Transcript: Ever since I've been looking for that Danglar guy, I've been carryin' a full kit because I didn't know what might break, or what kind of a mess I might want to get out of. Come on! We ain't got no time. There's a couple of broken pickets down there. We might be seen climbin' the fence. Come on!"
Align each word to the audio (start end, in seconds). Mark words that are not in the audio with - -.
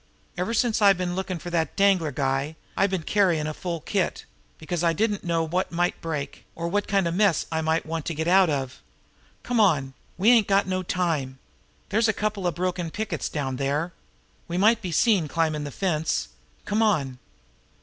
Ever 0.35 0.55
since 0.55 0.81
I've 0.81 0.97
been 0.97 1.15
looking 1.15 1.37
for 1.37 1.51
that 1.51 1.75
Danglar 1.75 2.11
guy, 2.11 2.55
I've 2.75 2.89
been 2.89 3.03
carryin' 3.03 3.45
a 3.45 3.53
full 3.53 3.81
kit 3.81 4.25
because 4.57 4.83
I 4.83 4.93
didn't 4.93 5.23
know 5.23 5.43
what 5.43 5.71
might 5.71 6.01
break, 6.01 6.43
or 6.55 6.67
what 6.67 6.87
kind 6.87 7.05
of 7.07 7.13
a 7.13 7.17
mess 7.17 7.45
I 7.51 7.61
might 7.61 7.85
want 7.85 8.05
to 8.07 8.15
get 8.15 8.27
out 8.27 8.49
of. 8.49 8.81
Come 9.43 9.59
on! 9.59 9.93
We 10.17 10.31
ain't 10.31 10.47
got 10.47 10.65
no 10.65 10.81
time. 10.81 11.37
There's 11.89 12.07
a 12.07 12.13
couple 12.13 12.47
of 12.47 12.55
broken 12.55 12.89
pickets 12.89 13.29
down 13.29 13.57
there. 13.57 13.93
We 14.47 14.57
might 14.57 14.81
be 14.81 14.91
seen 14.91 15.27
climbin' 15.27 15.65
the 15.65 15.69
fence. 15.71 16.29
Come 16.65 16.81
on!" 16.81 17.19